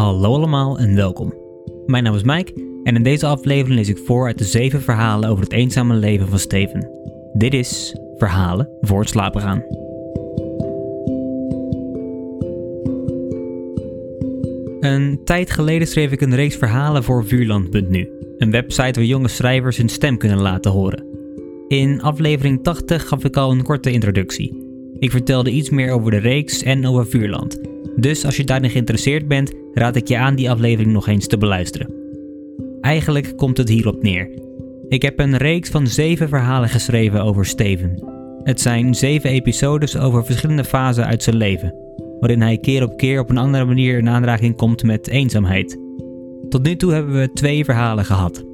[0.00, 1.34] Hallo allemaal en welkom.
[1.86, 2.52] Mijn naam is Mike
[2.84, 6.28] en in deze aflevering lees ik voor uit de zeven verhalen over het eenzame leven
[6.28, 6.90] van Steven.
[7.32, 9.62] Dit is Verhalen voor het slapen gaan.
[14.80, 19.76] Een tijd geleden schreef ik een reeks verhalen voor Vuurland.nu, een website waar jonge schrijvers
[19.76, 21.04] hun stem kunnen laten horen.
[21.68, 24.68] In aflevering 80 gaf ik al een korte introductie.
[24.98, 27.69] Ik vertelde iets meer over de reeks en over Vuurland.
[28.00, 31.38] Dus als je daarin geïnteresseerd bent, raad ik je aan die aflevering nog eens te
[31.38, 31.94] beluisteren.
[32.80, 34.30] Eigenlijk komt het hierop neer.
[34.88, 38.04] Ik heb een reeks van zeven verhalen geschreven over Steven.
[38.42, 41.74] Het zijn zeven episodes over verschillende fasen uit zijn leven,
[42.20, 45.78] waarin hij keer op keer op een andere manier in aanraking komt met eenzaamheid.
[46.48, 48.44] Tot nu toe hebben we twee verhalen gehad.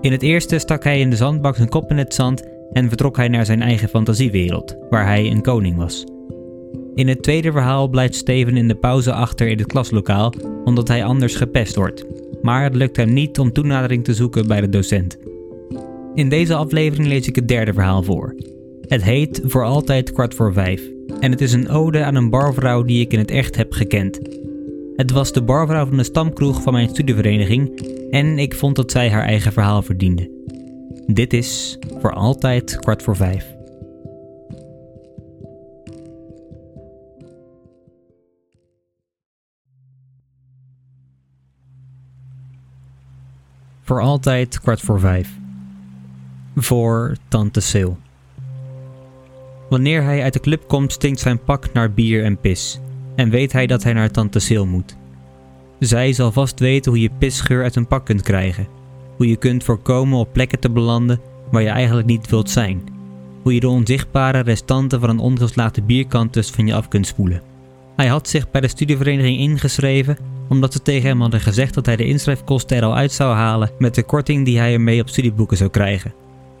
[0.00, 3.16] In het eerste stak hij in de zandbak zijn kop in het zand en vertrok
[3.16, 6.04] hij naar zijn eigen fantasiewereld, waar hij een koning was.
[7.00, 10.32] In het tweede verhaal blijft Steven in de pauze achter in het klaslokaal
[10.64, 12.06] omdat hij anders gepest wordt,
[12.42, 15.18] maar het lukt hem niet om toenadering te zoeken bij de docent.
[16.14, 18.34] In deze aflevering lees ik het derde verhaal voor.
[18.86, 20.82] Het heet Voor altijd kwart voor vijf
[21.20, 24.20] en het is een ode aan een barvrouw die ik in het echt heb gekend.
[24.96, 29.10] Het was de barvrouw van de stamkroeg van mijn studievereniging en ik vond dat zij
[29.10, 30.30] haar eigen verhaal verdiende.
[31.06, 33.59] Dit is Voor altijd kwart voor vijf.
[43.90, 45.28] Voor altijd kwart voor vijf.
[46.56, 47.92] Voor Tante Sil.
[49.68, 52.80] Wanneer hij uit de club komt, stinkt zijn pak naar bier en pis.
[53.16, 54.96] En weet hij dat hij naar Tante Sil moet.
[55.78, 58.68] Zij zal vast weten hoe je pisgeur uit een pak kunt krijgen.
[59.16, 61.20] Hoe je kunt voorkomen op plekken te belanden
[61.50, 62.82] waar je eigenlijk niet wilt zijn.
[63.42, 67.42] Hoe je de onzichtbare restanten van een ongeslaagde bierkantus van je af kunt spoelen.
[67.96, 70.16] Hij had zich bij de studievereniging ingeschreven
[70.50, 73.70] omdat ze tegen hem hadden gezegd dat hij de inschrijfkosten er al uit zou halen
[73.78, 76.14] met de korting die hij ermee op studieboeken zou krijgen.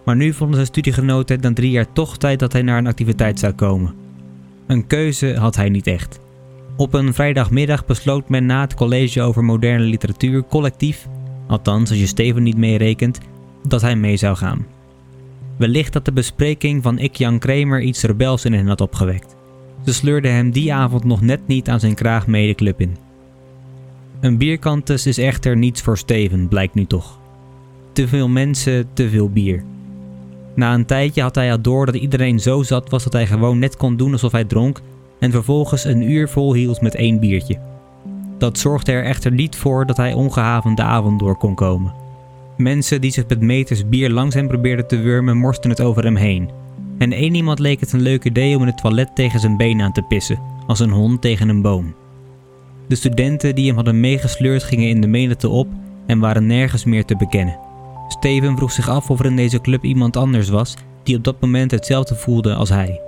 [0.04, 2.86] Maar nu vonden zijn studiegenoten het na drie jaar toch tijd dat hij naar een
[2.86, 3.94] activiteit zou komen.
[4.66, 6.20] Een keuze had hij niet echt.
[6.76, 11.08] Op een vrijdagmiddag besloot men na het college over moderne literatuur collectief,
[11.48, 13.18] althans als je Steven niet meerekent,
[13.66, 14.66] dat hij mee zou gaan.
[15.58, 19.36] Wellicht dat de bespreking van Ik Jan Kramer iets rebels in hen had opgewekt.
[19.84, 23.09] Ze sleurden hem die avond nog net niet aan zijn kraag mee de club in.
[24.20, 27.18] Een bierkantus is echter niets voor Steven, blijkt nu toch.
[27.92, 29.64] Te veel mensen, te veel bier.
[30.54, 33.58] Na een tijdje had hij al door dat iedereen zo zat was dat hij gewoon
[33.58, 34.80] net kon doen alsof hij dronk
[35.18, 37.58] en vervolgens een uur volhield met één biertje.
[38.38, 41.94] Dat zorgde er echter niet voor dat hij ongehavend de avond door kon komen.
[42.56, 46.16] Mensen die zich met meters bier langs hem probeerden te wurmen morsten het over hem
[46.16, 46.50] heen.
[46.98, 49.80] En één iemand leek het een leuk idee om in het toilet tegen zijn been
[49.80, 51.94] aan te pissen, als een hond tegen een boom.
[52.90, 55.68] De studenten die hem hadden meegesleurd gingen in de menigte op
[56.06, 57.58] en waren nergens meer te bekennen.
[58.08, 61.40] Steven vroeg zich af of er in deze club iemand anders was die op dat
[61.40, 63.00] moment hetzelfde voelde als hij.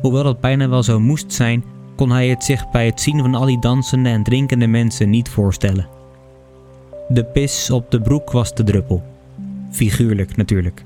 [0.00, 1.64] Hoewel dat bijna wel zo moest zijn,
[1.96, 5.28] kon hij het zich bij het zien van al die dansende en drinkende mensen niet
[5.28, 5.88] voorstellen.
[7.08, 9.02] De pis op de broek was de druppel.
[9.70, 10.84] Figuurlijk natuurlijk.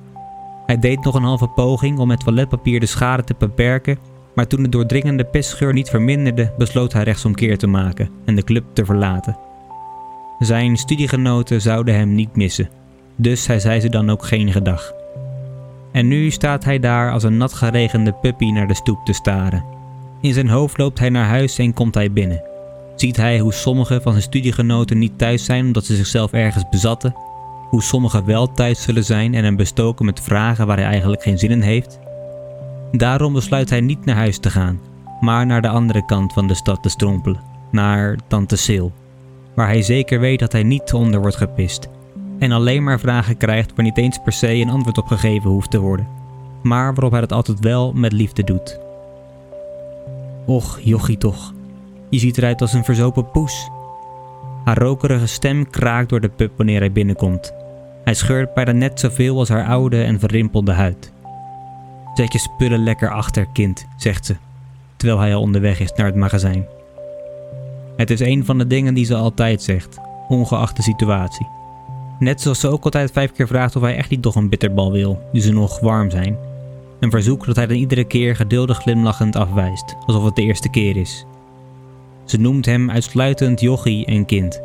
[0.66, 3.98] Hij deed nog een halve poging om met toiletpapier de schade te beperken
[4.36, 8.64] maar toen de doordringende pestgeur niet verminderde, besloot hij rechtsomkeer te maken en de club
[8.72, 9.38] te verlaten.
[10.38, 12.68] Zijn studiegenoten zouden hem niet missen,
[13.16, 14.92] dus hij zei ze dan ook geen gedag.
[15.92, 19.64] En nu staat hij daar als een nat geregende puppy naar de stoep te staren.
[20.20, 22.42] In zijn hoofd loopt hij naar huis en komt hij binnen.
[22.96, 27.14] Ziet hij hoe sommige van zijn studiegenoten niet thuis zijn omdat ze zichzelf ergens bezatten,
[27.68, 31.38] hoe sommigen wel thuis zullen zijn en hem bestoken met vragen waar hij eigenlijk geen
[31.38, 31.98] zin in heeft,
[32.96, 34.80] Daarom besluit hij niet naar huis te gaan,
[35.20, 37.40] maar naar de andere kant van de stad te strompelen,
[37.70, 38.88] naar Tante Sil,
[39.54, 41.88] waar hij zeker weet dat hij niet onder wordt gepist
[42.38, 45.70] en alleen maar vragen krijgt waar niet eens per se een antwoord op gegeven hoeft
[45.70, 46.08] te worden,
[46.62, 48.78] maar waarop hij het altijd wel met liefde doet.
[50.46, 51.54] Och, jochie toch,
[52.10, 53.68] je ziet eruit als een verzopen poes.
[54.64, 57.54] Haar rokerige stem kraakt door de pub wanneer hij binnenkomt.
[58.04, 61.12] Hij scheurt bijna net zoveel als haar oude en verrimpelde huid.
[62.16, 64.36] Zet je spullen lekker achter, kind, zegt ze.
[64.96, 66.66] terwijl hij al onderweg is naar het magazijn.
[67.96, 69.98] Het is een van de dingen die ze altijd zegt,
[70.28, 71.46] ongeacht de situatie.
[72.18, 74.92] Net zoals ze ook altijd vijf keer vraagt of hij echt niet toch een bitterbal
[74.92, 76.36] wil, die ze nog warm zijn.
[77.00, 80.96] Een verzoek dat hij dan iedere keer geduldig glimlachend afwijst, alsof het de eerste keer
[80.96, 81.24] is.
[82.24, 84.60] Ze noemt hem uitsluitend jochie en kind.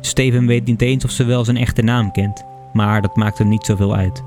[0.00, 3.48] Steven weet niet eens of ze wel zijn echte naam kent, maar dat maakt hem
[3.48, 4.22] niet zoveel uit.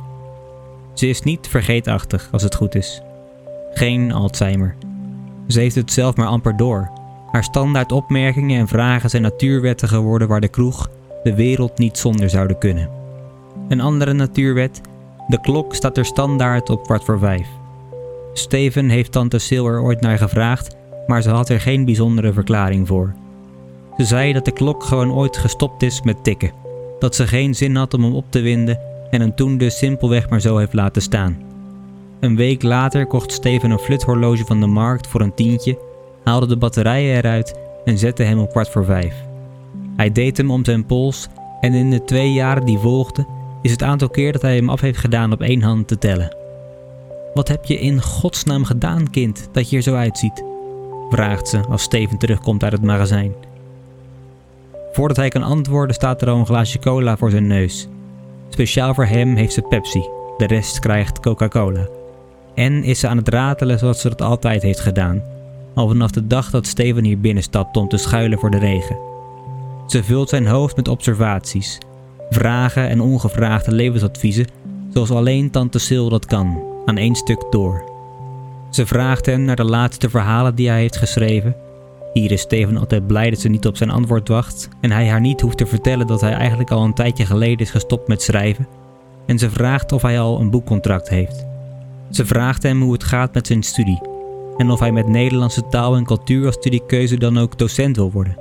[0.97, 3.01] Ze is niet vergeetachtig als het goed is.
[3.73, 4.75] Geen Alzheimer.
[5.47, 6.89] Ze heeft het zelf maar amper door.
[7.31, 10.89] Haar standaard opmerkingen en vragen zijn natuurwetten geworden waar de kroeg
[11.23, 12.89] de wereld niet zonder zouden kunnen.
[13.67, 14.81] Een andere natuurwet:
[15.27, 17.47] de klok staat er standaard op kwart voor vijf.
[18.33, 20.75] Steven heeft tante Sil er ooit naar gevraagd,
[21.07, 23.13] maar ze had er geen bijzondere verklaring voor.
[23.97, 26.51] Ze zei dat de klok gewoon ooit gestopt is met tikken,
[26.99, 30.29] dat ze geen zin had om hem op te winden en hem toen dus simpelweg
[30.29, 31.37] maar zo heeft laten staan.
[32.19, 35.79] Een week later kocht Steven een fluthorloge van de markt voor een tientje,
[36.23, 39.15] haalde de batterijen eruit en zette hem op kwart voor vijf.
[39.95, 41.27] Hij deed hem om zijn pols
[41.61, 43.27] en in de twee jaren die volgden
[43.61, 46.35] is het aantal keer dat hij hem af heeft gedaan op één hand te tellen.
[47.33, 50.43] Wat heb je in godsnaam gedaan, kind, dat je er zo uitziet?
[51.09, 53.33] vraagt ze als Steven terugkomt uit het magazijn.
[54.91, 57.87] Voordat hij kan antwoorden staat er al een glaasje cola voor zijn neus.
[58.49, 60.01] Speciaal voor hem heeft ze Pepsi,
[60.37, 61.87] de rest krijgt Coca-Cola.
[62.55, 65.23] En is ze aan het ratelen zoals ze dat altijd heeft gedaan,
[65.73, 68.97] al vanaf de dag dat Steven hier binnenstapt om te schuilen voor de regen.
[69.87, 71.77] Ze vult zijn hoofd met observaties,
[72.29, 74.47] vragen en ongevraagde levensadviezen,
[74.93, 77.83] zoals alleen tante Sil dat kan, aan één stuk door.
[78.69, 81.55] Ze vraagt hem naar de laatste verhalen die hij heeft geschreven.
[82.17, 85.21] Hier is Steven altijd blij dat ze niet op zijn antwoord wacht en hij haar
[85.21, 88.67] niet hoeft te vertellen dat hij eigenlijk al een tijdje geleden is gestopt met schrijven.
[89.25, 91.45] En ze vraagt of hij al een boekcontract heeft.
[92.11, 94.01] Ze vraagt hem hoe het gaat met zijn studie
[94.57, 98.37] en of hij met Nederlandse taal en cultuur als studiekeuze dan ook docent wil worden.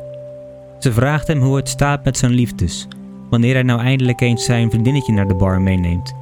[0.78, 2.88] Ze vraagt hem hoe het staat met zijn liefdes,
[3.30, 6.14] wanneer hij nou eindelijk eens zijn vriendinnetje naar de bar meeneemt.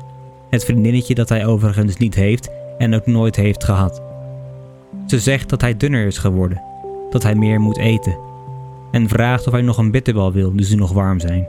[0.50, 4.02] Het vriendinnetje dat hij overigens niet heeft en ook nooit heeft gehad.
[5.06, 6.72] Ze zegt dat hij dunner is geworden,
[7.14, 8.16] dat hij meer moet eten
[8.90, 11.46] en vraagt of hij nog een bitterbal wil nu ze nog warm zijn.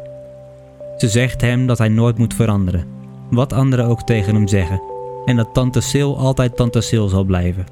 [0.98, 2.86] Ze zegt hem dat hij nooit moet veranderen,
[3.30, 4.82] wat anderen ook tegen hem zeggen,
[5.26, 7.66] en dat tante Sil altijd tante Sil zal blijven.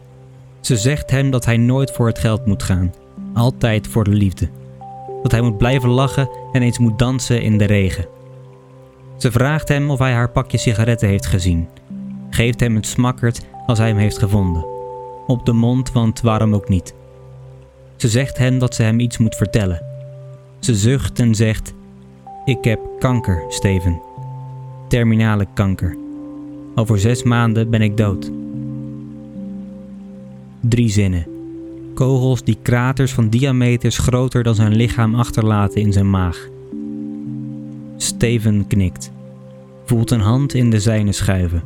[0.60, 2.94] Ze zegt hem dat hij nooit voor het geld moet gaan,
[3.34, 4.50] altijd voor de liefde.
[5.24, 8.06] Dat hij moet blijven lachen en eens moet dansen in de regen.
[9.18, 11.68] Ze vraagt hem of hij haar pakje sigaretten heeft gezien
[12.34, 14.66] geeft hem het smakkerd als hij hem heeft gevonden.
[15.28, 16.94] Op de mond, want waarom ook niet.
[17.96, 19.86] Ze zegt hem dat ze hem iets moet vertellen.
[20.60, 21.74] Ze zucht en zegt:
[22.46, 24.02] Ik heb kanker, Steven.
[24.88, 25.98] Terminale kanker.
[26.76, 28.32] Over zes maanden ben ik dood.
[30.60, 31.28] Drie zinnen.
[31.94, 36.50] Kogels die kraters van diameters groter dan zijn lichaam achterlaten in zijn maag.
[37.98, 39.12] Steven knikt,
[39.86, 41.64] voelt een hand in de zijne schuiven.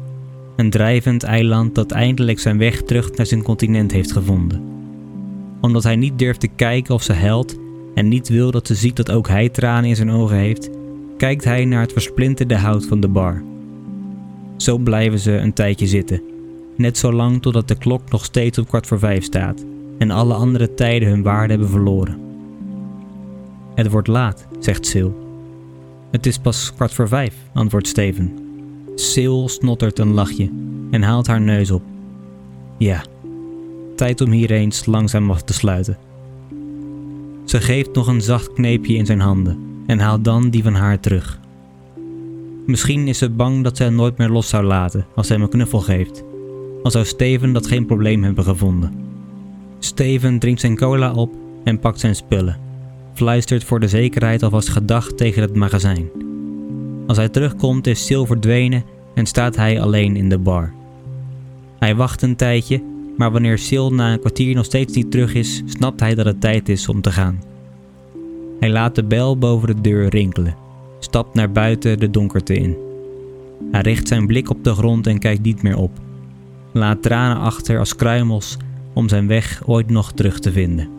[0.56, 4.77] Een drijvend eiland dat eindelijk zijn weg terug naar zijn continent heeft gevonden.
[5.62, 7.58] Omdat hij niet durft te kijken of ze huilt
[7.94, 10.70] en niet wil dat ze ziet dat ook hij tranen in zijn ogen heeft,
[11.18, 13.44] kijkt hij naar het versplinterde hout van de bar.
[14.58, 16.22] Zo blijven ze een tijdje zitten,
[16.76, 19.66] net zo lang totdat de klok nog steeds op kwart voor vijf staat
[19.98, 22.20] en alle andere tijden hun waarde hebben verloren.
[23.76, 25.12] Het wordt laat, zegt Sil.
[26.12, 28.34] Het is pas kwart voor vijf, antwoordt Steven.
[29.10, 30.50] Sil snottert een lachje
[30.92, 31.82] en haalt haar neus op.
[32.78, 33.04] Ja,
[33.98, 35.98] tijd om hier eens langzaam af te sluiten.
[37.46, 41.00] Ze geeft nog een zacht kneepje in zijn handen en haalt dan die van haar
[41.00, 41.40] terug.
[42.66, 45.46] Misschien is ze bang dat ze hem nooit meer los zou laten als hij hem
[45.46, 46.24] een knuffel geeft.
[46.84, 48.94] Al zou Steven dat geen probleem hebben gevonden.
[49.80, 52.60] Steven drinkt zijn cola op en pakt zijn spullen.
[53.14, 56.10] Fluistert voor de zekerheid alvast gedacht tegen het magazijn.
[57.08, 60.74] Als hij terugkomt is Sil verdwenen en staat hij alleen in de bar.
[61.80, 62.82] Hij wacht een tijdje,
[63.18, 66.42] maar wanneer Sil na een kwartier nog steeds niet terug is, snapt hij dat het
[66.42, 67.44] tijd is om te gaan.
[68.60, 70.56] Hij laat de bel boven de deur rinkelen,
[71.00, 72.78] stapt naar buiten de donkerte in.
[73.72, 75.92] Hij richt zijn blik op de grond en kijkt niet meer op.
[76.74, 78.58] Laat tranen achter als kruimels
[78.94, 80.90] om zijn weg ooit nog terug te vinden.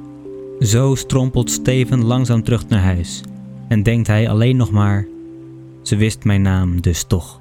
[0.61, 3.21] Zo strompelt Steven langzaam terug naar huis
[3.69, 5.07] en denkt hij alleen nog maar
[5.83, 7.41] ze wist mijn naam dus toch.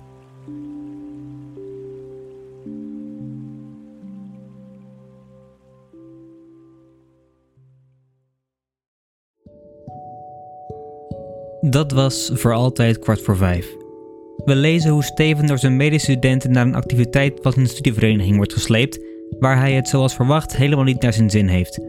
[11.69, 13.75] Dat was voor altijd kwart voor vijf.
[14.45, 18.99] We lezen hoe Steven door zijn medestudenten naar een activiteit van een studievereniging wordt gesleept
[19.39, 21.79] waar hij het zoals verwacht helemaal niet naar zijn zin heeft.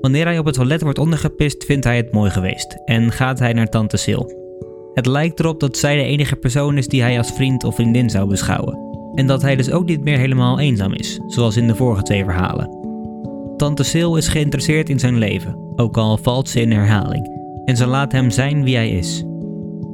[0.00, 3.52] Wanneer hij op het toilet wordt ondergepist, vindt hij het mooi geweest en gaat hij
[3.52, 4.24] naar tante Sil.
[4.94, 8.10] Het lijkt erop dat zij de enige persoon is die hij als vriend of vriendin
[8.10, 8.78] zou beschouwen.
[9.14, 12.24] En dat hij dus ook niet meer helemaal eenzaam is, zoals in de vorige twee
[12.24, 12.70] verhalen.
[13.56, 17.35] Tante Sil is geïnteresseerd in zijn leven, ook al valt ze in herhaling,
[17.66, 19.24] en ze laat hem zijn wie hij is.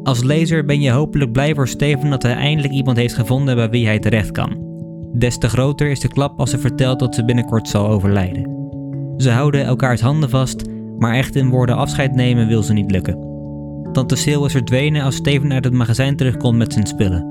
[0.03, 3.71] Als lezer ben je hopelijk blij voor Steven dat hij eindelijk iemand heeft gevonden bij
[3.71, 4.71] wie hij terecht kan.
[5.13, 8.61] Des te groter is de klap als ze vertelt dat ze binnenkort zal overlijden.
[9.17, 10.65] Ze houden elkaars handen vast,
[10.99, 13.31] maar echt in woorden afscheid nemen wil ze niet lukken.
[13.93, 17.31] Tante Sil is verdwenen als Steven uit het magazijn terugkomt met zijn spullen.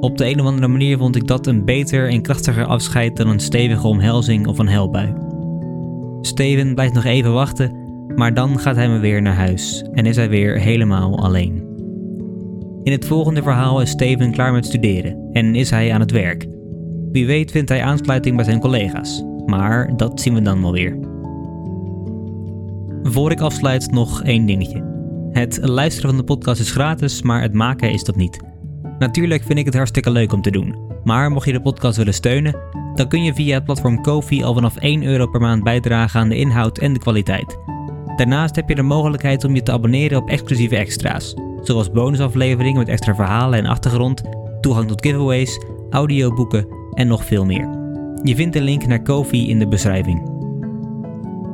[0.00, 3.28] Op de een of andere manier vond ik dat een beter en krachtiger afscheid dan
[3.28, 5.14] een stevige omhelzing of een helbui.
[6.20, 7.81] Steven blijft nog even wachten,
[8.16, 11.70] maar dan gaat hij me weer naar huis en is hij weer helemaal alleen.
[12.82, 16.46] In het volgende verhaal is Steven klaar met studeren en is hij aan het werk.
[17.12, 20.98] Wie weet vindt hij aansluiting bij zijn collega's, maar dat zien we dan wel weer.
[23.02, 24.90] Voor ik afsluit nog één dingetje.
[25.32, 28.40] Het luisteren van de podcast is gratis, maar het maken is dat niet.
[28.98, 32.14] Natuurlijk vind ik het hartstikke leuk om te doen, maar mocht je de podcast willen
[32.14, 32.56] steunen,
[32.94, 36.28] dan kun je via het platform Kofi al vanaf 1 euro per maand bijdragen aan
[36.28, 37.58] de inhoud en de kwaliteit.
[38.16, 42.88] Daarnaast heb je de mogelijkheid om je te abonneren op exclusieve extra's, zoals bonusafleveringen met
[42.88, 44.22] extra verhalen en achtergrond,
[44.60, 47.68] toegang tot giveaways, audioboeken en nog veel meer.
[48.22, 50.30] Je vindt de link naar Kofi in de beschrijving.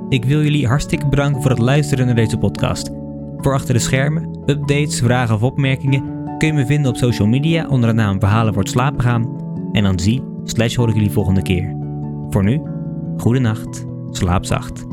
[0.09, 2.91] Ik wil jullie hartstikke bedanken voor het luisteren naar deze podcast.
[3.37, 7.69] Voor achter de schermen, updates, vragen of opmerkingen kun je me vinden op social media
[7.69, 9.37] onder de naam Verhalen voor het slapen gaan.
[9.73, 11.77] En dan zie slash hoor ik jullie volgende keer.
[12.31, 12.61] Voor nu,
[13.17, 14.87] goede nacht, slaap zacht.